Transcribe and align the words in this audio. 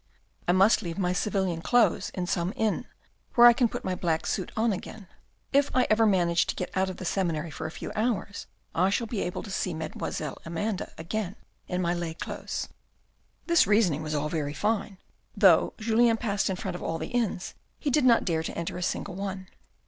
I 0.47 0.51
must 0.51 0.81
leave 0.81 0.97
my 0.97 1.13
civilian 1.13 1.61
clothes 1.61 2.09
in 2.15 2.25
some 2.25 2.53
inn, 2.55 2.87
where 3.35 3.45
I 3.45 3.53
can 3.53 3.69
put 3.69 3.85
my 3.85 3.93
black 3.93 4.25
suit 4.25 4.51
on 4.57 4.73
again. 4.73 5.07
If 5.53 5.69
I 5.75 5.85
ever 5.91 6.07
manage 6.07 6.47
to 6.47 6.55
get 6.55 6.75
out 6.75 6.89
of 6.89 6.97
the 6.97 7.05
seminary 7.05 7.51
for 7.51 7.67
a 7.67 7.71
few 7.71 7.91
hours, 7.95 8.47
I 8.73 8.89
shall 8.89 9.05
be 9.05 9.21
able 9.21 9.43
to 9.43 9.51
see 9.51 9.75
Mdlle. 9.75 10.37
Amanda 10.43 10.91
again 10.97 11.35
in 11.67 11.83
my 11.83 11.93
lay 11.93 12.15
clothes. 12.15 12.67
This 13.45 13.67
reasoning 13.67 14.01
was 14.01 14.15
all 14.15 14.27
very 14.27 14.55
fine. 14.55 14.97
Though 15.37 15.75
Julien 15.77 16.17
passed 16.17 16.49
in 16.49 16.55
front 16.55 16.73
of 16.73 16.81
all 16.81 16.97
the 16.97 17.09
inns, 17.09 17.53
he 17.77 17.91
did 17.91 18.03
not 18.03 18.25
dare 18.25 18.41
to 18.41 18.57
enter 18.57 18.77
a 18.77 18.81
single 18.81 19.13
one. 19.13 19.49